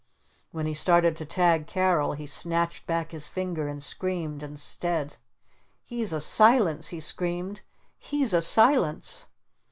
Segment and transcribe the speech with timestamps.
[0.51, 5.17] When he started to tag Carol he snatched back his finger and screamed instead.
[5.83, 7.61] "He's a Silence!" he screamed.
[7.99, 9.27] "He's a Silence!"